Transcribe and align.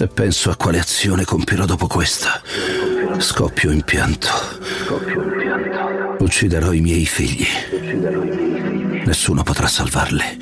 Se 0.00 0.06
penso 0.06 0.48
a 0.48 0.56
quale 0.56 0.78
azione 0.78 1.26
compierò 1.26 1.66
dopo 1.66 1.86
questa, 1.86 2.40
scoppio 3.18 3.70
in 3.70 3.82
pianto. 3.82 4.30
Ucciderò 6.20 6.72
i 6.72 6.80
miei 6.80 7.04
figli. 7.04 7.46
Nessuno 9.04 9.42
potrà 9.42 9.66
salvarli. 9.66 10.38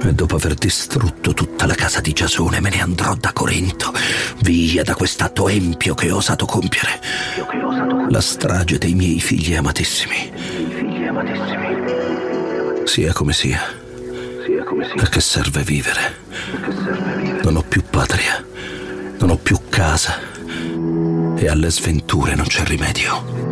E 0.00 0.12
dopo 0.14 0.36
aver 0.36 0.54
distrutto 0.54 1.34
tutta 1.34 1.66
la 1.66 1.74
casa 1.74 2.00
di 2.00 2.14
Giasone 2.14 2.62
me 2.62 2.70
ne 2.70 2.80
andrò 2.80 3.14
da 3.14 3.34
Corinto, 3.34 3.92
via 4.40 4.82
da 4.82 4.94
quest'atto 4.94 5.46
empio 5.46 5.94
che 5.94 6.10
ho 6.10 6.16
osato 6.16 6.46
compiere. 6.46 7.00
La 8.08 8.22
strage 8.22 8.78
dei 8.78 8.94
miei 8.94 9.20
figli 9.20 9.54
amatissimi. 9.54 10.32
Sia 12.84 13.12
come 13.12 13.34
sia. 13.34 13.60
A 14.96 15.08
che 15.10 15.20
serve 15.20 15.62
vivere? 15.62 17.17
Non 17.42 17.56
ho 17.56 17.64
più 17.66 17.82
patria, 17.88 18.44
non 19.18 19.30
ho 19.30 19.36
più 19.36 19.58
casa 19.68 20.18
e 21.36 21.48
alle 21.48 21.70
sventure 21.70 22.34
non 22.34 22.46
c'è 22.46 22.64
rimedio. 22.64 23.46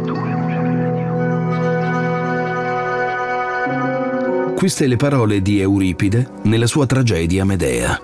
Queste 4.57 4.87
le 4.87 4.97
parole 4.97 5.43
di 5.43 5.61
Euripide 5.61 6.31
nella 6.43 6.67
sua 6.67 6.87
tragedia 6.87 7.45
Medea. 7.45 8.01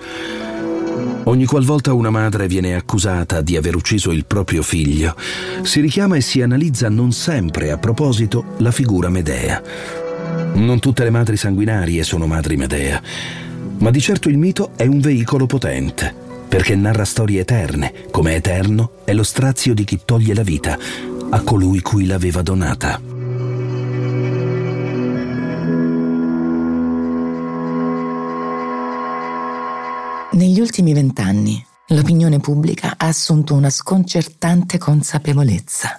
Ogni 1.25 1.47
qualvolta 1.47 1.93
una 1.95 2.11
madre 2.11 2.47
viene 2.47 2.75
accusata 2.75 3.41
di 3.41 3.57
aver 3.57 3.75
ucciso 3.75 4.13
il 4.13 4.25
proprio 4.27 4.63
figlio, 4.63 5.17
si 5.63 5.81
richiama 5.81 6.17
e 6.17 6.21
si 6.21 6.43
analizza 6.43 6.89
non 6.89 7.13
sempre 7.13 7.71
a 7.71 7.79
proposito 7.79 8.55
la 8.59 8.71
figura 8.71 9.09
Medea. 9.09 9.63
Non 10.55 10.79
tutte 10.79 11.05
le 11.05 11.11
madri 11.11 11.37
sanguinarie 11.37 12.03
sono 12.03 12.27
madri 12.27 12.57
Medea, 12.57 13.01
ma 13.83 13.91
di 13.91 14.01
certo 14.01 14.29
il 14.29 14.39
mito 14.39 14.71
è 14.77 14.87
un 14.87 15.01
veicolo 15.01 15.47
potente, 15.47 16.15
perché 16.49 16.77
narra 16.77 17.05
storie 17.05 17.41
eterne, 17.41 18.07
come 18.13 18.37
eterno 18.37 19.01
è 19.05 19.13
lo 19.13 19.25
strazio 19.25 19.75
di 19.75 19.83
chi 19.83 20.01
toglie 20.05 20.35
la 20.35 20.45
vita 20.45 20.79
a 21.31 21.41
colui 21.41 21.81
cui 21.81 22.07
l'aveva 22.07 22.43
donata. 22.43 23.01
Negli 30.31 30.61
ultimi 30.61 30.95
vent'anni 30.95 31.65
l'opinione 31.89 32.39
pubblica 32.39 32.95
ha 32.97 33.09
assunto 33.09 33.55
una 33.55 33.69
sconcertante 33.69 34.79
consapevolezza. 34.79 35.99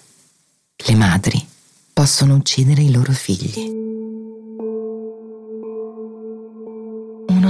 Le 0.87 0.95
madri 0.95 1.45
possono 1.91 2.35
uccidere 2.35 2.81
i 2.81 2.91
loro 2.91 3.11
figli. 3.11 4.12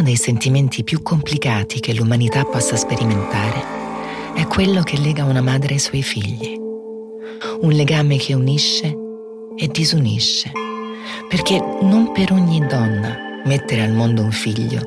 Dei 0.04 0.16
sentimenti 0.16 0.84
più 0.84 1.02
complicati 1.02 1.80
che 1.80 1.94
l'umanità 1.94 2.44
possa 2.44 2.76
sperimentare 2.76 3.82
è 4.36 4.46
quello 4.46 4.84
che 4.84 5.00
lega 5.00 5.24
una 5.24 5.42
madre 5.42 5.74
ai 5.74 5.80
suoi 5.80 6.04
figli. 6.04 6.60
Un 7.62 7.72
legame 7.72 8.18
che 8.18 8.34
unisce 8.34 8.96
e 9.56 9.68
disunisce, 9.68 10.52
perché 11.28 11.60
non 11.82 12.12
per 12.12 12.32
ogni 12.32 12.60
donna 12.68 13.42
mettere 13.46 13.82
al 13.82 13.92
mondo 13.92 14.22
un 14.22 14.32
figlio 14.32 14.82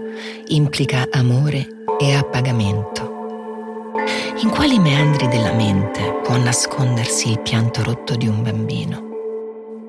implica 0.49 1.09
amore 1.11 1.67
e 1.99 2.15
a 2.15 2.23
pagamento. 2.23 3.15
In 4.43 4.51
quali 4.51 4.79
meandri 4.79 5.29
della 5.29 5.53
mente 5.53 6.21
può 6.23 6.37
nascondersi 6.37 7.31
il 7.31 7.41
pianto 7.41 7.83
rotto 7.83 8.17
di 8.17 8.29
un 8.29 8.43
bambino? 8.43 9.05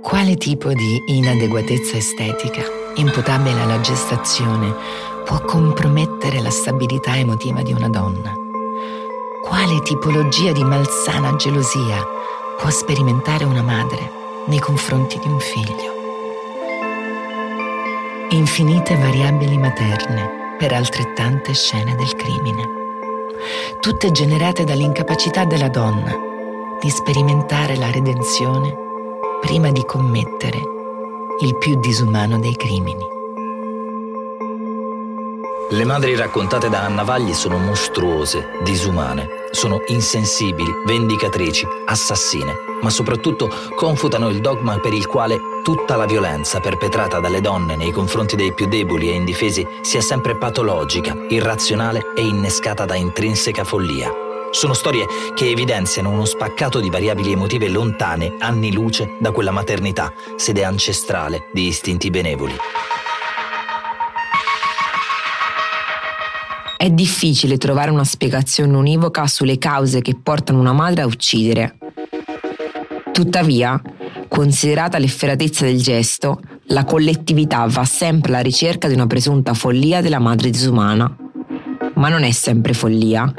Quale 0.01 0.35
tipo 0.37 0.71
di 0.71 1.03
inadeguatezza 1.07 1.97
estetica, 1.97 2.61
imputabile 2.95 3.59
alla 3.59 3.81
gestazione, 3.81 4.73
può 5.27 5.41
compromettere 5.41 6.39
la 6.39 6.49
stabilità 6.49 7.17
emotiva 7.17 7.61
di 7.61 7.73
una 7.73 7.89
donna? 7.89 8.33
Quale 9.43 9.81
tipologia 9.81 10.53
di 10.53 10.63
malsana 10.63 11.35
gelosia 11.35 12.01
può 12.57 12.69
sperimentare 12.69 13.43
una 13.43 13.61
madre 13.61 14.09
nei 14.45 14.59
confronti 14.59 15.19
di 15.19 15.27
un 15.27 15.37
figlio? 15.37 15.95
Infinite 18.29 18.95
variabili 18.95 19.57
materne 19.57 20.55
per 20.57 20.71
altrettante 20.71 21.53
scene 21.53 21.93
del 21.95 22.15
crimine, 22.15 22.63
tutte 23.81 24.11
generate 24.11 24.63
dall'incapacità 24.63 25.43
della 25.43 25.67
donna 25.67 26.15
di 26.79 26.89
sperimentare 26.89 27.75
la 27.75 27.91
redenzione 27.91 28.73
prima 29.41 29.71
di 29.71 29.83
commettere 29.83 30.61
il 31.41 31.57
più 31.57 31.77
disumano 31.81 32.39
dei 32.39 32.55
crimini. 32.55 33.16
Le 35.69 35.83
madri 35.83 36.15
raccontate 36.15 36.69
da 36.69 36.83
Anna 36.85 37.03
Vagli 37.03 37.33
sono 37.33 37.57
mostruose, 37.57 38.51
disumane, 38.63 39.27
sono 39.51 39.81
insensibili, 39.87 40.71
vendicatrici, 40.85 41.67
assassine, 41.85 42.55
ma 42.81 42.89
soprattutto 42.89 43.51
confutano 43.75 44.29
il 44.29 44.39
dogma 44.39 44.79
per 44.79 44.93
il 44.93 45.07
quale 45.07 45.37
tutta 45.63 45.97
la 45.97 46.05
violenza 46.05 46.61
perpetrata 46.61 47.19
dalle 47.19 47.41
donne 47.41 47.75
nei 47.75 47.91
confronti 47.91 48.37
dei 48.37 48.53
più 48.53 48.67
deboli 48.67 49.09
e 49.09 49.15
indifesi 49.15 49.67
sia 49.81 49.99
sempre 49.99 50.37
patologica, 50.37 51.13
irrazionale 51.27 52.13
e 52.15 52.21
innescata 52.21 52.85
da 52.85 52.95
intrinseca 52.95 53.65
follia. 53.65 54.09
Sono 54.51 54.73
storie 54.73 55.05
che 55.35 55.49
evidenziano 55.49 56.09
uno 56.09 56.23
spaccato 56.23 56.79
di 56.79 56.89
variabili 56.89 57.33
emotive 57.33 57.67
lontane, 57.67 58.35
anni 58.39 58.71
luce, 58.71 59.15
da 59.19 59.31
quella 59.31 59.51
maternità, 59.51 60.13
sede 60.37 60.63
ancestrale 60.63 61.49
di 61.51 61.67
istinti 61.67 62.09
benevoli. 62.09 62.55
È 66.79 66.91
difficile 66.91 67.57
trovare 67.57 67.89
una 67.89 68.03
spiegazione 68.03 68.77
univoca 68.77 69.25
sulle 69.25 69.57
cause 69.57 69.99
che 70.01 70.15
portano 70.15 70.59
una 70.59 70.73
madre 70.73 71.01
a 71.01 71.07
uccidere. 71.07 71.75
Tuttavia, 73.11 73.81
considerata 74.27 74.99
l'efferatezza 74.99 75.65
del 75.65 75.81
gesto, 75.81 76.39
la 76.65 76.85
collettività 76.85 77.65
va 77.65 77.83
sempre 77.83 78.31
alla 78.31 78.43
ricerca 78.43 78.87
di 78.87 78.93
una 78.93 79.07
presunta 79.07 79.55
follia 79.55 80.01
della 80.01 80.19
madre 80.19 80.51
disumana. 80.51 81.13
Ma 81.95 82.09
non 82.09 82.21
è 82.21 82.29
sempre 82.29 82.73
follia. 82.73 83.33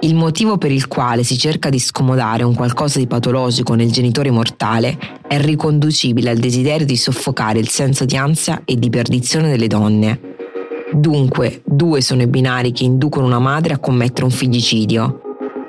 Il 0.00 0.14
motivo 0.14 0.56
per 0.56 0.72
il 0.72 0.88
quale 0.88 1.24
si 1.24 1.36
cerca 1.36 1.68
di 1.68 1.78
scomodare 1.78 2.42
un 2.42 2.54
qualcosa 2.54 3.00
di 3.00 3.06
patologico 3.06 3.74
nel 3.74 3.92
genitore 3.92 4.30
mortale 4.30 4.96
è 5.28 5.38
riconducibile 5.38 6.30
al 6.30 6.38
desiderio 6.38 6.86
di 6.86 6.96
soffocare 6.96 7.58
il 7.58 7.68
senso 7.68 8.06
di 8.06 8.16
ansia 8.16 8.62
e 8.64 8.76
di 8.76 8.88
perdizione 8.88 9.50
delle 9.50 9.66
donne 9.66 10.31
Dunque, 10.94 11.62
due 11.64 12.02
sono 12.02 12.22
i 12.22 12.26
binari 12.26 12.72
che 12.72 12.84
inducono 12.84 13.26
una 13.26 13.38
madre 13.38 13.74
a 13.74 13.78
commettere 13.78 14.24
un 14.24 14.30
figlicidio. 14.30 15.20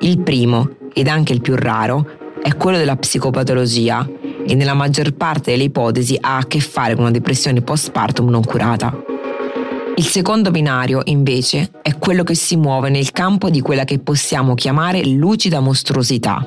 Il 0.01 0.19
primo, 0.19 0.69
ed 0.93 1.07
anche 1.07 1.31
il 1.31 1.41
più 1.41 1.55
raro, 1.55 2.05
è 2.41 2.55
quello 2.55 2.77
della 2.77 2.97
psicopatologia 2.97 4.07
e 4.45 4.53
nella 4.53 4.73
maggior 4.73 5.13
parte 5.13 5.51
delle 5.51 5.63
ipotesi 5.63 6.17
ha 6.19 6.37
a 6.37 6.45
che 6.45 6.59
fare 6.59 6.93
con 6.93 7.03
una 7.03 7.11
depressione 7.11 7.61
postpartum 7.61 8.29
non 8.29 8.43
curata. 8.43 8.93
Il 9.95 10.05
secondo 10.05 10.51
binario, 10.51 11.01
invece, 11.05 11.71
è 11.81 11.97
quello 11.97 12.23
che 12.23 12.35
si 12.35 12.57
muove 12.57 12.89
nel 12.89 13.11
campo 13.11 13.49
di 13.49 13.61
quella 13.61 13.85
che 13.85 13.99
possiamo 13.99 14.55
chiamare 14.55 15.05
lucida 15.05 15.61
mostruosità, 15.61 16.45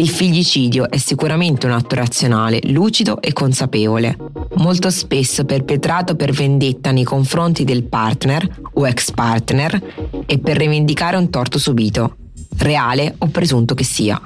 il 0.00 0.08
figlicidio 0.08 0.88
è 0.88 0.96
sicuramente 0.96 1.66
un 1.66 1.72
atto 1.72 1.96
razionale, 1.96 2.60
lucido 2.68 3.20
e 3.20 3.34
consapevole, 3.34 4.16
molto 4.54 4.90
spesso 4.90 5.44
perpetrato 5.44 6.16
per 6.16 6.32
vendetta 6.32 6.90
nei 6.90 7.04
confronti 7.04 7.64
del 7.64 7.84
partner 7.84 8.60
o 8.74 8.86
ex 8.86 9.10
partner 9.10 10.24
e 10.26 10.38
per 10.38 10.56
rivendicare 10.56 11.16
un 11.16 11.30
torto 11.30 11.58
subito, 11.58 12.16
reale 12.58 13.14
o 13.18 13.28
presunto 13.28 13.74
che 13.74 13.84
sia. 13.84 14.20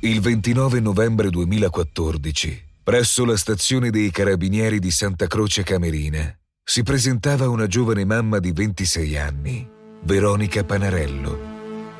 Il 0.00 0.20
29 0.20 0.80
novembre 0.80 1.30
2014, 1.30 2.62
presso 2.82 3.24
la 3.24 3.38
stazione 3.38 3.88
dei 3.88 4.10
carabinieri 4.10 4.78
di 4.78 4.90
Santa 4.90 5.26
Croce 5.26 5.62
Camerina, 5.62 6.30
si 6.62 6.82
presentava 6.82 7.48
una 7.48 7.66
giovane 7.66 8.04
mamma 8.04 8.38
di 8.38 8.52
26 8.52 9.16
anni, 9.16 9.66
Veronica 10.02 10.62
Panarello. 10.62 11.53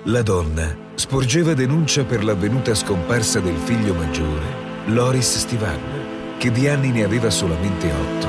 La 0.08 0.20
donna 0.20 0.76
sporgeva 0.96 1.54
denuncia 1.54 2.04
per 2.04 2.22
l'avvenuta 2.22 2.74
scomparsa 2.74 3.40
del 3.40 3.56
figlio 3.56 3.94
maggiore, 3.94 4.44
Loris 4.88 5.38
Stivan, 5.38 5.80
che 6.36 6.50
di 6.50 6.68
anni 6.68 6.90
ne 6.90 7.04
aveva 7.04 7.30
solamente 7.30 7.90
otto. 7.90 8.28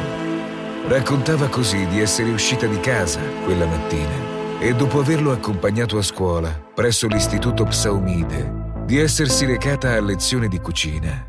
Raccontava 0.87 1.49
così 1.49 1.85
di 1.87 1.99
essere 1.99 2.29
uscita 2.29 2.65
di 2.65 2.79
casa 2.79 3.19
quella 3.43 3.65
mattina 3.65 4.57
e 4.61 4.73
dopo 4.73 5.01
averlo 5.01 5.33
accompagnato 5.33 5.97
a 5.97 6.01
scuola 6.01 6.49
presso 6.73 7.07
l'istituto 7.07 7.65
Psaumide, 7.65 8.71
di 8.85 8.97
essersi 8.97 9.43
recata 9.45 9.95
a 9.95 9.99
lezione 9.99 10.47
di 10.47 10.61
cucina. 10.61 11.25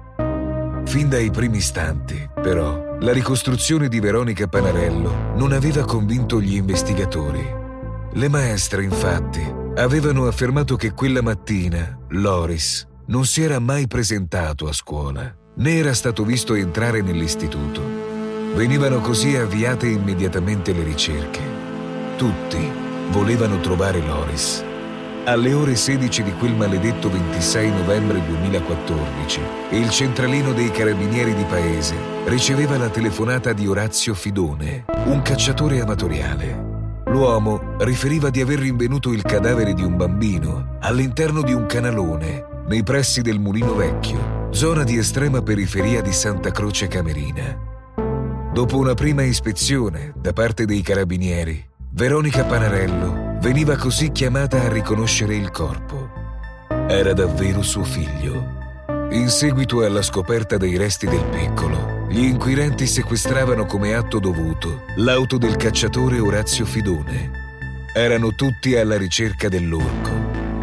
Fin 0.85 1.09
dai 1.09 1.33
primi 1.33 1.57
istanti, 1.57 2.31
però, 2.41 2.97
la 3.01 3.13
ricostruzione 3.13 3.89
di 3.89 3.99
Veronica 3.99 4.47
Panarello 4.47 5.33
non 5.35 5.51
aveva 5.51 5.85
convinto 5.85 6.41
gli 6.41 6.55
investigatori. 6.55 7.45
Le 8.13 8.29
maestre, 8.29 8.85
infatti, 8.85 9.65
avevano 9.77 10.27
affermato 10.27 10.77
che 10.77 10.93
quella 10.93 11.21
mattina 11.21 11.99
Loris 12.09 12.87
non 13.07 13.27
si 13.27 13.43
era 13.43 13.59
mai 13.59 13.87
presentato 13.87 14.69
a 14.69 14.73
scuola, 14.73 15.33
né 15.57 15.77
era 15.77 15.93
stato 15.93 16.25
visto 16.25 16.55
entrare 16.55 17.03
nell'istituto. 17.03 17.83
Venivano 18.55 19.01
così 19.01 19.37
avviate 19.37 19.87
immediatamente 19.87 20.73
le 20.73 20.83
ricerche. 20.83 21.41
Tutti 22.17 22.71
volevano 23.11 23.61
trovare 23.61 24.01
Loris. 24.01 24.65
Alle 25.25 25.53
ore 25.53 25.77
16 25.77 26.23
di 26.23 26.33
quel 26.35 26.55
maledetto 26.55 27.11
26 27.11 27.71
novembre 27.71 28.25
2014, 28.25 29.41
il 29.71 29.91
centralino 29.91 30.53
dei 30.53 30.71
carabinieri 30.71 31.35
di 31.35 31.45
paese 31.45 31.97
riceveva 32.27 32.79
la 32.79 32.89
telefonata 32.89 33.53
di 33.53 33.67
Orazio 33.67 34.15
Fidone, 34.15 34.85
un 35.05 35.21
cacciatore 35.23 35.81
amatoriale. 35.81 36.66
L'uomo 37.17 37.77
riferiva 37.79 38.29
di 38.29 38.43
aver 38.43 38.59
rinvenuto 38.59 39.11
il 39.11 39.23
cadavere 39.23 39.73
di 39.73 39.83
un 39.83 39.97
bambino 39.97 40.77
all'interno 40.81 41.41
di 41.41 41.55
un 41.55 41.65
canalone 41.65 42.45
nei 42.69 42.83
pressi 42.83 43.23
del 43.23 43.39
Mulino 43.39 43.75
Vecchio, 43.75 44.49
zona 44.51 44.85
di 44.85 44.99
estrema 44.99 45.41
periferia 45.41 46.03
di 46.03 46.13
Santa 46.13 46.51
Croce 46.51 46.89
Camerina. 46.89 47.59
Dopo 48.53 48.77
una 48.77 48.93
prima 48.93 49.23
ispezione 49.23 50.13
da 50.15 50.35
parte 50.35 50.67
dei 50.67 50.83
carabinieri, 50.83 51.67
Veronica 51.93 52.45
Panarello 52.45 53.39
veniva 53.41 53.77
così 53.77 54.13
chiamata 54.13 54.61
a 54.61 54.69
riconoscere 54.69 55.37
il 55.37 55.51
corpo. 55.51 56.11
Era 56.69 57.15
davvero 57.15 57.63
suo 57.63 57.85
figlio. 57.85 58.45
In 59.13 59.31
seguito 59.31 59.83
alla 59.83 60.03
scoperta 60.03 60.59
dei 60.59 60.77
resti 60.77 61.07
del 61.07 61.25
piccolo, 61.31 61.96
gli 62.09 62.23
inquirenti 62.23 62.87
sequestravano 62.87 63.67
come 63.67 63.95
atto 63.95 64.19
dovuto 64.21 64.85
l'auto 64.97 65.39
del 65.39 65.57
cacciatore 65.57 66.21
Orazio 66.21 66.65
Fidone. 66.65 67.45
Erano 67.93 68.35
tutti 68.35 68.77
alla 68.77 68.97
ricerca 68.97 69.49
dell'orco, 69.49 70.11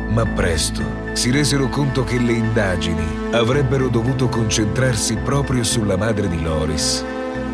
ma 0.10 0.26
presto 0.26 0.82
si 1.14 1.32
resero 1.32 1.68
conto 1.68 2.04
che 2.04 2.18
le 2.18 2.32
indagini 2.32 3.06
avrebbero 3.32 3.90
dovuto 3.90 4.30
concentrarsi 4.30 5.18
proprio 5.18 5.64
sulla 5.64 5.98
madre 5.98 6.30
di 6.30 6.42
Loris. 6.42 7.04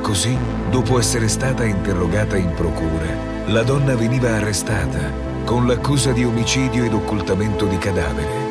Così, 0.02 0.38
dopo 0.70 1.00
essere 1.00 1.28
stata 1.28 1.66
interrogata 1.66 2.38
in 2.38 2.54
procura, 2.54 3.08
la 3.48 3.64
donna 3.64 3.96
veniva 3.96 4.36
arrestata 4.36 5.12
con 5.44 5.66
l'accusa 5.66 6.12
di 6.12 6.24
omicidio 6.24 6.84
ed 6.84 6.94
occultamento 6.94 7.66
di 7.66 7.78
cadavere. 7.78 8.48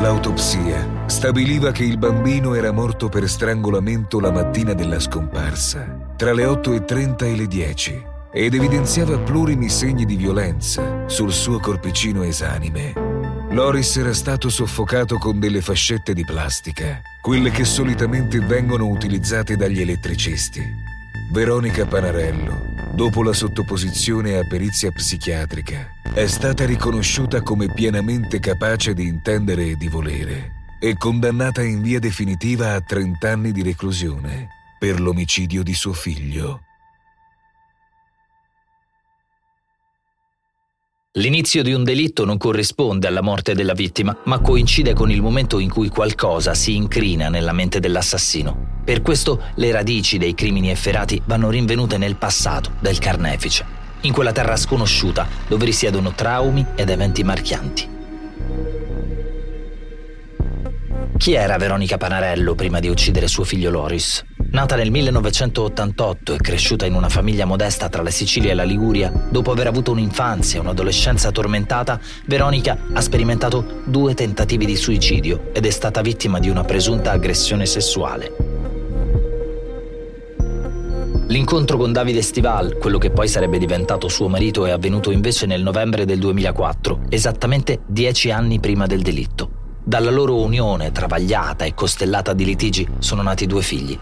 L'autopsia 0.00 0.97
stabiliva 1.08 1.72
che 1.72 1.84
il 1.84 1.96
bambino 1.96 2.54
era 2.54 2.70
morto 2.70 3.08
per 3.08 3.28
strangolamento 3.28 4.20
la 4.20 4.30
mattina 4.30 4.74
della 4.74 5.00
scomparsa, 5.00 6.12
tra 6.16 6.32
le 6.32 6.44
8.30 6.44 7.24
e 7.24 7.36
le 7.36 7.46
10, 7.46 8.02
ed 8.30 8.54
evidenziava 8.54 9.18
plurimi 9.18 9.70
segni 9.70 10.04
di 10.04 10.16
violenza 10.16 11.08
sul 11.08 11.32
suo 11.32 11.58
corpicino 11.60 12.22
esanime. 12.22 12.92
Loris 13.50 13.96
era 13.96 14.12
stato 14.12 14.50
soffocato 14.50 15.16
con 15.16 15.40
delle 15.40 15.62
fascette 15.62 16.12
di 16.12 16.24
plastica, 16.24 17.00
quelle 17.22 17.50
che 17.50 17.64
solitamente 17.64 18.38
vengono 18.40 18.86
utilizzate 18.86 19.56
dagli 19.56 19.80
elettricisti. 19.80 20.62
Veronica 21.32 21.86
Panarello 21.86 22.76
dopo 22.92 23.22
la 23.22 23.32
sottoposizione 23.32 24.36
a 24.36 24.44
perizia 24.44 24.90
psichiatrica, 24.90 25.92
è 26.12 26.26
stata 26.26 26.64
riconosciuta 26.64 27.42
come 27.42 27.72
pienamente 27.72 28.40
capace 28.40 28.92
di 28.92 29.06
intendere 29.06 29.66
e 29.66 29.76
di 29.76 29.86
volere 29.86 30.57
e 30.80 30.96
condannata 30.96 31.62
in 31.62 31.82
via 31.82 31.98
definitiva 31.98 32.74
a 32.74 32.80
30 32.80 33.30
anni 33.30 33.52
di 33.52 33.62
reclusione 33.62 34.48
per 34.78 35.00
l'omicidio 35.00 35.62
di 35.62 35.74
suo 35.74 35.92
figlio. 35.92 36.62
L'inizio 41.18 41.64
di 41.64 41.72
un 41.72 41.82
delitto 41.82 42.24
non 42.24 42.36
corrisponde 42.36 43.08
alla 43.08 43.22
morte 43.22 43.54
della 43.54 43.72
vittima, 43.72 44.16
ma 44.26 44.38
coincide 44.38 44.94
con 44.94 45.10
il 45.10 45.20
momento 45.20 45.58
in 45.58 45.68
cui 45.68 45.88
qualcosa 45.88 46.54
si 46.54 46.76
incrina 46.76 47.28
nella 47.28 47.52
mente 47.52 47.80
dell'assassino. 47.80 48.76
Per 48.84 49.02
questo 49.02 49.42
le 49.54 49.72
radici 49.72 50.16
dei 50.16 50.34
crimini 50.34 50.70
efferati 50.70 51.20
vanno 51.24 51.50
rinvenute 51.50 51.98
nel 51.98 52.16
passato 52.16 52.70
del 52.78 52.98
carnefice, 52.98 53.64
in 54.02 54.12
quella 54.12 54.30
terra 54.32 54.56
sconosciuta 54.56 55.26
dove 55.48 55.64
risiedono 55.64 56.12
traumi 56.12 56.64
ed 56.76 56.88
eventi 56.88 57.24
marchianti. 57.24 57.97
Chi 61.16 61.32
era 61.32 61.56
Veronica 61.56 61.96
Panarello 61.96 62.54
prima 62.54 62.78
di 62.80 62.88
uccidere 62.88 63.26
suo 63.26 63.44
figlio 63.44 63.70
Loris? 63.70 64.24
Nata 64.50 64.76
nel 64.76 64.90
1988 64.90 66.34
e 66.34 66.36
cresciuta 66.38 66.86
in 66.86 66.94
una 66.94 67.08
famiglia 67.08 67.44
modesta 67.44 67.88
tra 67.88 68.02
la 68.02 68.10
Sicilia 68.10 68.52
e 68.52 68.54
la 68.54 68.62
Liguria, 68.62 69.12
dopo 69.30 69.50
aver 69.50 69.66
avuto 69.66 69.90
un'infanzia 69.90 70.58
e 70.58 70.62
un'adolescenza 70.62 71.30
tormentata, 71.30 72.00
Veronica 72.26 72.78
ha 72.92 73.00
sperimentato 73.00 73.82
due 73.84 74.14
tentativi 74.14 74.64
di 74.64 74.76
suicidio 74.76 75.50
ed 75.52 75.66
è 75.66 75.70
stata 75.70 76.00
vittima 76.00 76.38
di 76.38 76.48
una 76.48 76.64
presunta 76.64 77.10
aggressione 77.10 77.66
sessuale. 77.66 78.32
L'incontro 81.28 81.76
con 81.76 81.92
Davide 81.92 82.22
Stival, 82.22 82.78
quello 82.78 82.96
che 82.96 83.10
poi 83.10 83.28
sarebbe 83.28 83.58
diventato 83.58 84.08
suo 84.08 84.28
marito, 84.28 84.64
è 84.64 84.70
avvenuto 84.70 85.10
invece 85.10 85.44
nel 85.44 85.62
novembre 85.62 86.06
del 86.06 86.18
2004, 86.18 87.02
esattamente 87.10 87.80
dieci 87.86 88.30
anni 88.30 88.60
prima 88.60 88.86
del 88.86 89.02
delitto. 89.02 89.57
Dalla 89.88 90.10
loro 90.10 90.42
unione 90.42 90.92
travagliata 90.92 91.64
e 91.64 91.72
costellata 91.72 92.34
di 92.34 92.44
litigi 92.44 92.86
sono 92.98 93.22
nati 93.22 93.46
due 93.46 93.62
figli, 93.62 93.98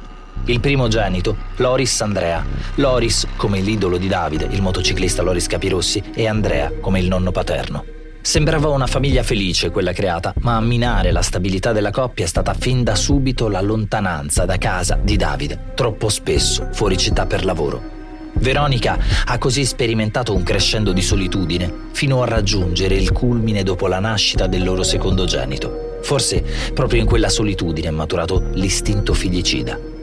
il 0.47 0.59
primogenito, 0.59 1.37
Loris 1.59 2.01
Andrea. 2.01 2.45
Loris 2.75 3.25
come 3.37 3.61
l'idolo 3.61 3.97
di 3.97 4.09
Davide, 4.09 4.49
il 4.51 4.63
motociclista 4.63 5.23
Loris 5.23 5.47
Capirossi, 5.47 6.03
e 6.13 6.27
Andrea 6.27 6.73
come 6.81 6.99
il 6.99 7.07
nonno 7.07 7.31
paterno. 7.31 7.85
Sembrava 8.21 8.69
una 8.71 8.89
famiglia 8.89 9.23
felice 9.23 9.71
quella 9.71 9.93
creata, 9.93 10.35
ma 10.41 10.57
a 10.57 10.61
minare 10.61 11.13
la 11.13 11.23
stabilità 11.23 11.71
della 11.71 11.93
coppia 11.93 12.25
è 12.25 12.29
stata 12.29 12.53
fin 12.53 12.83
da 12.83 12.97
subito 12.97 13.47
la 13.47 13.61
lontananza 13.61 14.45
da 14.45 14.59
casa 14.59 14.99
di 15.01 15.17
Davide, 15.17 15.71
troppo 15.77 16.09
spesso 16.09 16.67
fuori 16.73 16.97
città 16.97 17.27
per 17.27 17.45
lavoro. 17.45 17.96
Veronica 18.39 18.99
ha 19.25 19.39
così 19.39 19.65
sperimentato 19.65 20.35
un 20.35 20.43
crescendo 20.43 20.93
di 20.93 21.03
solitudine 21.03 21.73
fino 21.93 22.23
a 22.23 22.27
raggiungere 22.27 22.95
il 22.95 23.13
culmine 23.13 23.63
dopo 23.63 23.87
la 23.87 23.99
nascita 23.99 24.47
del 24.47 24.65
loro 24.65 24.83
secondogenito. 24.83 25.99
Forse 26.03 26.45
proprio 26.73 27.01
in 27.01 27.07
quella 27.07 27.29
solitudine 27.29 27.89
è 27.89 27.93
maturato 27.93 28.51
l'istinto 28.53 29.15
figllicida. 29.15 29.95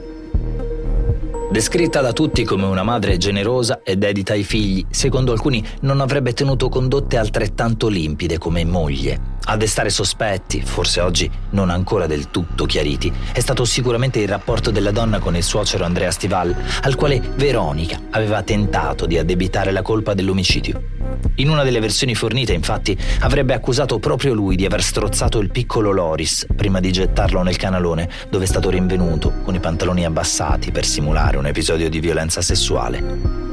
Descritta 1.50 2.00
da 2.00 2.12
tutti 2.12 2.42
come 2.42 2.64
una 2.64 2.82
madre 2.82 3.16
generosa 3.16 3.82
e 3.84 3.96
dedita 3.96 4.32
ai 4.32 4.42
figli, 4.42 4.84
secondo 4.90 5.30
alcuni 5.30 5.64
non 5.82 6.00
avrebbe 6.00 6.32
tenuto 6.32 6.68
condotte 6.68 7.16
altrettanto 7.16 7.86
limpide 7.86 8.38
come 8.38 8.64
moglie. 8.64 9.33
A 9.46 9.56
destare 9.56 9.90
sospetti, 9.90 10.62
forse 10.62 11.00
oggi 11.00 11.30
non 11.50 11.68
ancora 11.68 12.06
del 12.06 12.30
tutto 12.30 12.64
chiariti, 12.64 13.12
è 13.32 13.40
stato 13.40 13.66
sicuramente 13.66 14.18
il 14.20 14.28
rapporto 14.28 14.70
della 14.70 14.90
donna 14.90 15.18
con 15.18 15.36
il 15.36 15.42
suocero 15.42 15.84
Andrea 15.84 16.10
Stival, 16.10 16.54
al 16.82 16.94
quale 16.94 17.20
Veronica 17.20 18.00
aveva 18.10 18.42
tentato 18.42 19.04
di 19.04 19.18
addebitare 19.18 19.70
la 19.70 19.82
colpa 19.82 20.14
dell'omicidio. 20.14 20.93
In 21.36 21.48
una 21.48 21.62
delle 21.62 21.80
versioni 21.80 22.14
fornite, 22.14 22.52
infatti, 22.52 22.96
avrebbe 23.20 23.54
accusato 23.54 23.98
proprio 23.98 24.34
lui 24.34 24.56
di 24.56 24.64
aver 24.64 24.82
strozzato 24.82 25.38
il 25.40 25.50
piccolo 25.50 25.90
Loris 25.90 26.46
prima 26.54 26.80
di 26.80 26.92
gettarlo 26.92 27.42
nel 27.42 27.56
canalone, 27.56 28.08
dove 28.30 28.44
è 28.44 28.46
stato 28.46 28.70
rinvenuto 28.70 29.32
con 29.42 29.54
i 29.54 29.60
pantaloni 29.60 30.04
abbassati 30.04 30.70
per 30.70 30.84
simulare 30.84 31.36
un 31.36 31.46
episodio 31.46 31.88
di 31.88 32.00
violenza 32.00 32.40
sessuale. 32.40 33.02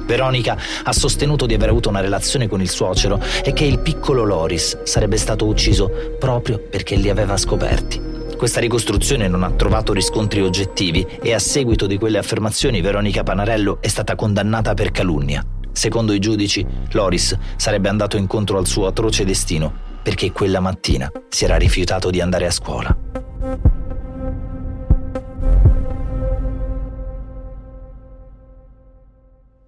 Veronica 0.06 0.58
ha 0.84 0.94
sostenuto 0.94 1.46
di 1.46 1.54
aver 1.54 1.70
avuto 1.70 1.90
una 1.90 2.02
relazione 2.02 2.48
con 2.48 2.62
il 2.62 2.70
suocero 2.70 3.22
e 3.44 3.54
che 3.54 3.64
il 3.64 3.80
piccolo 3.80 4.24
Loris 4.24 4.84
sarebbe 4.84 5.18
stato 5.18 5.46
ucciso 5.46 5.90
proprio 6.20 6.60
perché 6.60 6.96
li 6.96 7.10
aveva 7.10 7.38
scoperti. 7.38 8.02
Questa 8.36 8.60
ricostruzione 8.60 9.28
non 9.28 9.44
ha 9.44 9.52
trovato 9.52 9.94
riscontri 9.94 10.42
oggettivi 10.42 11.06
e 11.22 11.34
a 11.34 11.40
seguito 11.40 11.86
di 11.86 11.98
quelle 11.98 12.18
affermazioni 12.18 12.82
Veronica 12.82 13.24
Panarello 13.24 13.78
è 13.82 13.88
stata 13.88 14.16
condannata 14.16 14.74
per 14.74 14.92
calunnia. 14.92 15.46
Secondo 15.72 16.14
i 16.14 16.20
giudici, 16.20 16.66
Loris 16.92 17.38
sarebbe 17.56 17.90
andato 17.90 18.18
incontro 18.18 18.58
al 18.58 18.68
suo 18.68 18.88
atroce 18.88 19.26
destino 19.26 19.90
perché 20.02 20.32
quella 20.32 20.60
mattina 20.60 21.12
si 21.30 21.46
era 21.46 21.58
rifiutato 21.58 22.10
di 22.10 22.22
andare 22.22 22.46
a 22.46 22.52
scuola. 22.52 22.98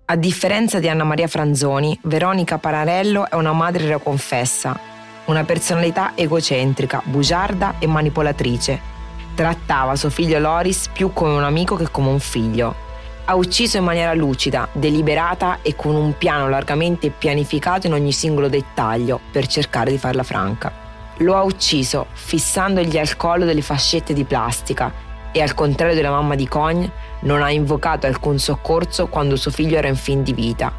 A 0.05 0.15
differenza 0.15 0.79
di 0.79 0.89
Anna 0.89 1.03
Maria 1.03 1.27
Franzoni, 1.27 1.97
Veronica 2.03 2.57
Pararello 2.57 3.29
è 3.29 3.35
una 3.35 3.53
madre 3.53 3.87
reconfessa, 3.87 4.77
una 5.25 5.43
personalità 5.43 6.11
egocentrica, 6.15 7.01
bugiarda 7.03 7.75
e 7.79 7.87
manipolatrice. 7.87 8.91
Trattava 9.33 9.95
suo 9.95 10.09
figlio 10.09 10.37
Loris 10.39 10.89
più 10.93 11.13
come 11.13 11.33
un 11.33 11.43
amico 11.43 11.75
che 11.75 11.89
come 11.89 12.09
un 12.09 12.19
figlio. 12.19 12.82
Ha 13.25 13.35
ucciso 13.35 13.77
in 13.77 13.85
maniera 13.85 14.13
lucida, 14.13 14.67
deliberata 14.73 15.59
e 15.61 15.77
con 15.77 15.95
un 15.95 16.17
piano 16.17 16.49
largamente 16.49 17.09
pianificato 17.09 17.87
in 17.87 17.93
ogni 17.93 18.11
singolo 18.11 18.49
dettaglio 18.49 19.17
per 19.31 19.47
cercare 19.47 19.91
di 19.91 19.97
farla 19.97 20.23
franca. 20.23 20.71
Lo 21.17 21.37
ha 21.37 21.43
ucciso 21.43 22.07
fissandogli 22.11 22.97
al 22.97 23.15
collo 23.15 23.45
delle 23.45 23.61
fascette 23.61 24.13
di 24.13 24.25
plastica 24.25 24.91
e 25.31 25.41
al 25.41 25.53
contrario 25.53 25.95
della 25.95 26.09
mamma 26.09 26.35
di 26.35 26.49
Cogne 26.49 26.91
non 27.21 27.41
ha 27.41 27.49
invocato 27.49 28.07
alcun 28.07 28.39
soccorso 28.39 29.07
quando 29.07 29.37
suo 29.37 29.51
figlio 29.51 29.77
era 29.77 29.87
in 29.87 29.95
fin 29.95 30.21
di 30.21 30.33
vita. 30.33 30.73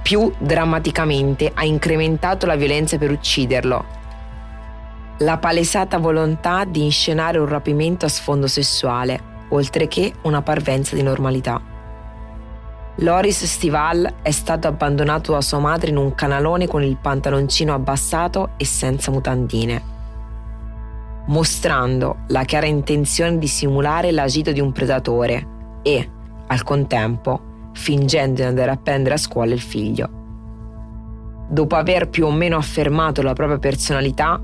Più 0.00 0.32
drammaticamente 0.38 1.50
ha 1.52 1.64
incrementato 1.64 2.46
la 2.46 2.54
violenza 2.54 2.98
per 2.98 3.10
ucciderlo. 3.10 3.84
La 5.18 5.38
palesata 5.38 5.98
volontà 5.98 6.64
di 6.64 6.84
inscenare 6.84 7.38
un 7.38 7.48
rapimento 7.48 8.06
a 8.06 8.08
sfondo 8.08 8.46
sessuale, 8.46 9.20
oltre 9.48 9.88
che 9.88 10.14
una 10.22 10.40
parvenza 10.40 10.94
di 10.94 11.02
normalità. 11.02 11.69
Loris 13.00 13.46
Stival 13.46 14.16
è 14.20 14.30
stato 14.30 14.68
abbandonato 14.68 15.32
da 15.32 15.40
sua 15.40 15.58
madre 15.58 15.88
in 15.88 15.96
un 15.96 16.14
canalone 16.14 16.66
con 16.66 16.82
il 16.82 16.98
pantaloncino 16.98 17.72
abbassato 17.72 18.50
e 18.58 18.66
senza 18.66 19.10
mutandine, 19.10 19.82
mostrando 21.28 22.18
la 22.26 22.44
chiara 22.44 22.66
intenzione 22.66 23.38
di 23.38 23.46
simulare 23.46 24.10
l'agito 24.10 24.52
di 24.52 24.60
un 24.60 24.72
predatore 24.72 25.80
e, 25.82 26.10
al 26.46 26.62
contempo, 26.62 27.70
fingendo 27.72 28.42
di 28.42 28.46
andare 28.46 28.70
a 28.70 28.76
prendere 28.76 29.14
a 29.14 29.18
scuola 29.18 29.54
il 29.54 29.62
figlio. 29.62 30.18
Dopo 31.48 31.76
aver 31.76 32.10
più 32.10 32.26
o 32.26 32.30
meno 32.30 32.58
affermato 32.58 33.22
la 33.22 33.32
propria 33.32 33.58
personalità, 33.58 34.38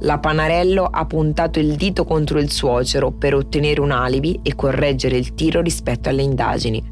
la 0.00 0.18
Panarello 0.18 0.84
ha 0.84 1.04
puntato 1.04 1.58
il 1.58 1.74
dito 1.76 2.04
contro 2.04 2.38
il 2.38 2.50
suocero 2.50 3.10
per 3.10 3.34
ottenere 3.34 3.82
un 3.82 3.90
alibi 3.90 4.40
e 4.42 4.54
correggere 4.54 5.18
il 5.18 5.34
tiro 5.34 5.60
rispetto 5.60 6.08
alle 6.08 6.22
indagini. 6.22 6.91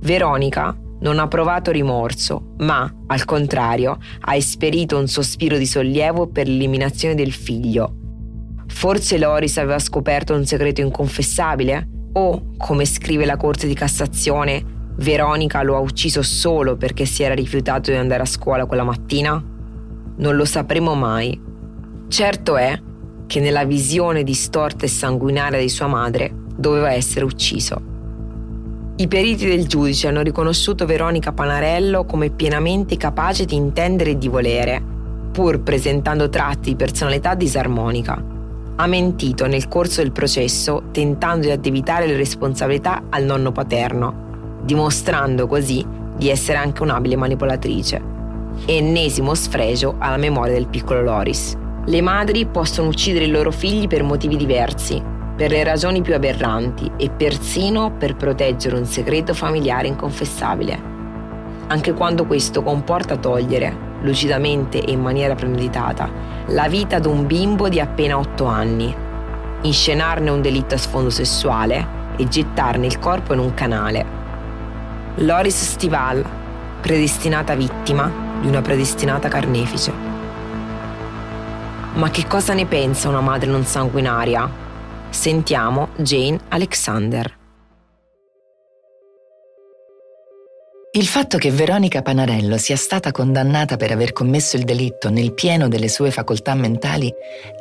Veronica 0.00 0.76
non 1.00 1.18
ha 1.18 1.28
provato 1.28 1.70
rimorso, 1.70 2.54
ma, 2.58 2.90
al 3.06 3.24
contrario, 3.24 3.98
ha 4.20 4.34
esperito 4.34 4.98
un 4.98 5.06
sospiro 5.06 5.56
di 5.56 5.66
sollievo 5.66 6.28
per 6.28 6.46
l'eliminazione 6.46 7.14
del 7.14 7.32
figlio. 7.32 7.94
Forse 8.66 9.18
Loris 9.18 9.56
aveva 9.58 9.78
scoperto 9.78 10.34
un 10.34 10.44
segreto 10.44 10.80
inconfessabile? 10.80 11.88
O, 12.12 12.52
come 12.56 12.84
scrive 12.84 13.24
la 13.24 13.36
Corte 13.36 13.66
di 13.66 13.74
Cassazione, 13.74 14.78
Veronica 14.96 15.62
lo 15.62 15.76
ha 15.76 15.80
ucciso 15.80 16.22
solo 16.22 16.76
perché 16.76 17.04
si 17.04 17.22
era 17.22 17.34
rifiutato 17.34 17.90
di 17.90 17.96
andare 17.96 18.22
a 18.22 18.26
scuola 18.26 18.66
quella 18.66 18.84
mattina? 18.84 19.32
Non 19.32 20.36
lo 20.36 20.44
sapremo 20.44 20.94
mai. 20.94 21.38
Certo 22.08 22.56
è 22.56 22.78
che 23.26 23.40
nella 23.40 23.64
visione 23.64 24.24
distorta 24.24 24.84
e 24.84 24.88
sanguinaria 24.88 25.60
di 25.60 25.68
sua 25.68 25.86
madre 25.86 26.34
doveva 26.56 26.92
essere 26.92 27.24
ucciso. 27.24 27.88
I 29.00 29.08
periti 29.08 29.46
del 29.46 29.66
giudice 29.66 30.08
hanno 30.08 30.20
riconosciuto 30.20 30.84
Veronica 30.84 31.32
Panarello 31.32 32.04
come 32.04 32.28
pienamente 32.28 32.98
capace 32.98 33.46
di 33.46 33.54
intendere 33.54 34.10
e 34.10 34.18
di 34.18 34.28
volere, 34.28 34.78
pur 35.32 35.62
presentando 35.62 36.28
tratti 36.28 36.68
di 36.68 36.76
personalità 36.76 37.34
disarmonica. 37.34 38.22
Ha 38.76 38.86
mentito 38.86 39.46
nel 39.46 39.68
corso 39.68 40.02
del 40.02 40.12
processo 40.12 40.82
tentando 40.90 41.46
di 41.46 41.50
addebitare 41.50 42.06
le 42.06 42.16
responsabilità 42.16 43.04
al 43.08 43.24
nonno 43.24 43.52
paterno, 43.52 44.58
dimostrando 44.64 45.46
così 45.46 45.82
di 46.18 46.28
essere 46.28 46.58
anche 46.58 46.82
un'abile 46.82 47.16
manipolatrice. 47.16 48.02
Ennesimo 48.66 49.34
sfregio 49.34 49.94
alla 49.96 50.18
memoria 50.18 50.52
del 50.52 50.68
piccolo 50.68 51.00
Loris. 51.00 51.56
Le 51.86 52.00
madri 52.02 52.44
possono 52.44 52.88
uccidere 52.88 53.24
i 53.24 53.30
loro 53.30 53.50
figli 53.50 53.86
per 53.86 54.02
motivi 54.02 54.36
diversi, 54.36 55.02
per 55.40 55.52
le 55.52 55.64
ragioni 55.64 56.02
più 56.02 56.14
aberranti 56.14 56.90
e 56.98 57.08
persino 57.08 57.92
per 57.92 58.14
proteggere 58.14 58.76
un 58.76 58.84
segreto 58.84 59.32
familiare 59.32 59.88
inconfessabile, 59.88 60.78
anche 61.68 61.94
quando 61.94 62.26
questo 62.26 62.62
comporta 62.62 63.16
togliere, 63.16 63.74
lucidamente 64.02 64.84
e 64.84 64.92
in 64.92 65.00
maniera 65.00 65.34
premeditata, 65.34 66.10
la 66.48 66.68
vita 66.68 66.96
ad 66.96 67.06
un 67.06 67.26
bimbo 67.26 67.70
di 67.70 67.80
appena 67.80 68.18
8 68.18 68.44
anni, 68.44 68.94
inscenarne 69.62 70.28
un 70.28 70.42
delitto 70.42 70.74
a 70.74 70.78
sfondo 70.78 71.08
sessuale 71.08 71.86
e 72.18 72.28
gettarne 72.28 72.84
il 72.84 72.98
corpo 72.98 73.32
in 73.32 73.38
un 73.38 73.54
canale. 73.54 74.04
Loris 75.14 75.70
Stival, 75.70 76.22
predestinata 76.82 77.54
vittima 77.54 78.12
di 78.42 78.46
una 78.46 78.60
predestinata 78.60 79.28
carnefice. 79.28 79.90
Ma 81.94 82.10
che 82.10 82.26
cosa 82.26 82.52
ne 82.52 82.66
pensa 82.66 83.08
una 83.08 83.22
madre 83.22 83.48
non 83.48 83.64
sanguinaria 83.64 84.68
Sentiamo 85.10 85.88
Jane 85.96 86.38
Alexander. 86.48 87.36
Il 90.92 91.06
fatto 91.06 91.36
che 91.36 91.50
Veronica 91.50 92.00
Panarello 92.00 92.56
sia 92.56 92.76
stata 92.76 93.10
condannata 93.10 93.76
per 93.76 93.90
aver 93.90 94.12
commesso 94.12 94.56
il 94.56 94.62
delitto 94.62 95.10
nel 95.10 95.34
pieno 95.34 95.66
delle 95.66 95.88
sue 95.88 96.12
facoltà 96.12 96.54
mentali 96.54 97.12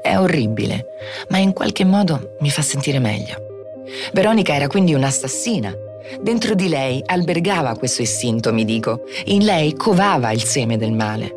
è 0.01 0.15
orribile, 0.15 0.85
ma 1.29 1.39
in 1.39 1.51
qualche 1.51 1.85
modo 1.85 2.37
mi 2.41 2.51
fa 2.51 2.61
sentire 2.61 2.99
meglio. 2.99 3.83
Veronica 4.13 4.53
era 4.53 4.67
quindi 4.67 4.93
un'assassina. 4.93 5.73
Dentro 6.21 6.53
di 6.53 6.69
lei 6.69 7.01
albergava 7.03 7.75
questo 7.75 8.03
istinto, 8.03 8.53
mi 8.53 8.63
dico. 8.63 9.01
In 9.25 9.43
lei 9.43 9.73
covava 9.73 10.31
il 10.31 10.43
seme 10.43 10.77
del 10.77 10.93
male. 10.93 11.35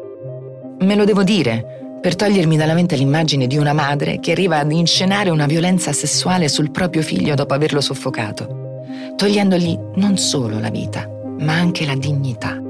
Me 0.81 0.95
lo 0.95 1.05
devo 1.05 1.23
dire, 1.25 1.82
per 2.03 2.17
togliermi 2.17 2.57
dalla 2.57 2.75
mente 2.75 2.97
l'immagine 2.97 3.47
di 3.47 3.57
una 3.57 3.73
madre 3.73 4.19
che 4.19 4.33
arriva 4.33 4.59
ad 4.59 4.73
inscenare 4.73 5.31
una 5.31 5.47
violenza 5.47 5.93
sessuale 5.93 6.49
sul 6.49 6.73
proprio 6.73 7.01
figlio 7.01 7.37
dopo 7.37 7.55
averlo 7.55 7.81
soffocato, 7.81 9.15
togliendogli 9.15 9.79
non 9.95 10.19
solo 10.19 10.59
la 10.59 10.69
vita, 10.69 11.09
ma 11.39 11.53
anche 11.53 11.87
la 11.87 11.95
dignità. 11.95 12.61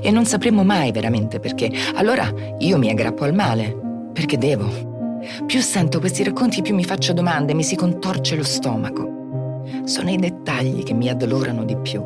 E 0.00 0.10
non 0.10 0.24
sapremo 0.24 0.64
mai 0.64 0.90
veramente 0.90 1.38
perché. 1.38 1.70
Allora 1.96 2.32
io 2.60 2.78
mi 2.78 2.88
aggrappo 2.88 3.24
al 3.24 3.34
male, 3.34 3.76
perché 4.10 4.38
devo. 4.38 5.20
Più 5.44 5.60
sento 5.60 6.00
questi 6.00 6.24
racconti, 6.24 6.62
più 6.62 6.74
mi 6.74 6.84
faccio 6.84 7.12
domande, 7.12 7.52
mi 7.52 7.64
si 7.64 7.76
contorce 7.76 8.36
lo 8.36 8.44
stomaco. 8.44 9.60
Sono 9.84 10.10
i 10.10 10.16
dettagli 10.16 10.82
che 10.82 10.94
mi 10.94 11.10
addolorano 11.10 11.64
di 11.64 11.76
più. 11.76 12.02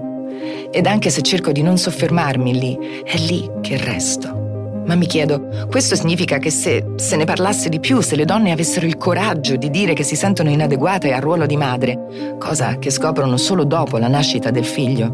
Ed 0.73 0.87
anche 0.87 1.11
se 1.11 1.23
cerco 1.23 1.53
di 1.53 1.63
non 1.63 1.79
soffermarmi 1.79 2.59
lì, 2.59 2.77
è 3.05 3.17
lì 3.19 3.49
che 3.61 3.77
resto 3.77 4.46
ma 4.87 4.95
mi 4.95 5.07
chiedo, 5.07 5.67
questo 5.69 5.97
significa 5.97 6.39
che 6.39 6.51
se 6.51 6.93
se 6.97 7.17
ne 7.17 7.25
parlasse 7.25 7.69
di 7.69 7.81
più, 7.81 8.01
se 8.01 8.17
le 8.17 8.25
donne 8.25 8.53
avessero 8.53 8.87
il 8.87 8.97
coraggio 8.97 9.57
di 9.57 9.69
dire 9.69 9.95
che 9.95 10.05
si 10.05 10.17
sentono 10.17 10.51
inadeguate 10.51 11.13
al 11.13 11.21
ruolo 11.21 11.47
di 11.47 11.57
madre, 11.57 12.37
cosa 12.39 12.79
che 12.79 12.91
scoprono 12.91 13.37
solo 13.37 13.65
dopo 13.65 13.99
la 13.99 14.09
nascita 14.09 14.51
del 14.51 14.65
figlio, 14.65 15.09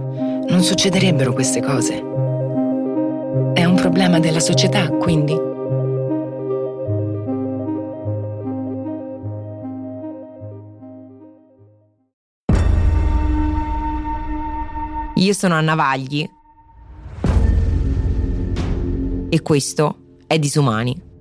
non 0.48 0.62
succederebbero 0.62 1.32
queste 1.32 1.62
cose. 1.62 1.94
È 3.54 3.64
un 3.64 3.74
problema 3.74 4.20
della 4.20 4.40
società, 4.40 4.88
quindi? 4.88 5.50
Io 15.14 15.32
sono 15.34 15.54
Anna 15.54 15.74
Vagli 15.74 16.28
e 19.34 19.40
questo 19.40 20.18
è 20.26 20.38
Disumani. 20.38 21.11